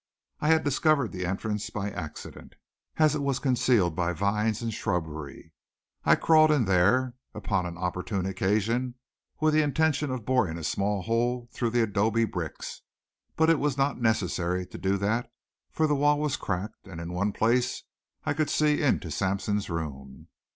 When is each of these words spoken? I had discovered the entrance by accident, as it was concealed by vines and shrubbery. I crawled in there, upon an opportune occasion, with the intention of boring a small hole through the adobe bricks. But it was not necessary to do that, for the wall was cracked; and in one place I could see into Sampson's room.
I 0.39 0.47
had 0.47 0.63
discovered 0.63 1.11
the 1.11 1.27
entrance 1.27 1.69
by 1.69 1.91
accident, 1.91 2.55
as 2.97 3.13
it 3.13 3.21
was 3.21 3.37
concealed 3.37 3.95
by 3.95 4.13
vines 4.13 4.63
and 4.63 4.73
shrubbery. 4.73 5.53
I 6.03 6.15
crawled 6.15 6.49
in 6.49 6.65
there, 6.65 7.13
upon 7.35 7.67
an 7.67 7.77
opportune 7.77 8.25
occasion, 8.25 8.95
with 9.39 9.53
the 9.53 9.61
intention 9.61 10.09
of 10.09 10.25
boring 10.25 10.57
a 10.57 10.63
small 10.63 11.03
hole 11.03 11.49
through 11.51 11.69
the 11.69 11.83
adobe 11.83 12.25
bricks. 12.25 12.81
But 13.35 13.51
it 13.51 13.59
was 13.59 13.77
not 13.77 14.01
necessary 14.01 14.65
to 14.65 14.77
do 14.79 14.97
that, 14.97 15.31
for 15.69 15.85
the 15.85 15.93
wall 15.93 16.19
was 16.19 16.35
cracked; 16.35 16.87
and 16.87 16.99
in 16.99 17.13
one 17.13 17.31
place 17.31 17.83
I 18.25 18.33
could 18.33 18.49
see 18.49 18.81
into 18.81 19.11
Sampson's 19.11 19.69
room. 19.69 20.29